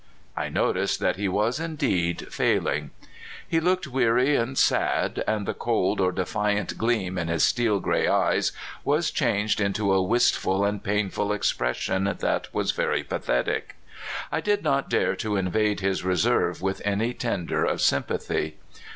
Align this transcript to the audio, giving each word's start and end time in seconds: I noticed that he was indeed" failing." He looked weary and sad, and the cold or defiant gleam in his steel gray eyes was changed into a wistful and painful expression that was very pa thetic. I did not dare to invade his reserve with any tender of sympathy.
I 0.35 0.49
noticed 0.49 0.99
that 1.01 1.17
he 1.17 1.27
was 1.29 1.59
indeed" 1.59 2.25
failing." 2.33 2.89
He 3.47 3.59
looked 3.59 3.85
weary 3.85 4.35
and 4.35 4.57
sad, 4.57 5.23
and 5.27 5.45
the 5.45 5.53
cold 5.53 6.01
or 6.01 6.11
defiant 6.11 6.75
gleam 6.75 7.19
in 7.19 7.27
his 7.27 7.43
steel 7.43 7.79
gray 7.79 8.07
eyes 8.07 8.51
was 8.83 9.11
changed 9.11 9.61
into 9.61 9.93
a 9.93 10.01
wistful 10.01 10.65
and 10.65 10.83
painful 10.83 11.31
expression 11.31 12.05
that 12.05 12.47
was 12.51 12.71
very 12.71 13.03
pa 13.03 13.19
thetic. 13.19 13.75
I 14.31 14.41
did 14.41 14.63
not 14.63 14.89
dare 14.89 15.15
to 15.17 15.35
invade 15.35 15.81
his 15.81 16.03
reserve 16.03 16.63
with 16.63 16.81
any 16.83 17.13
tender 17.13 17.63
of 17.63 17.79
sympathy. 17.79 18.55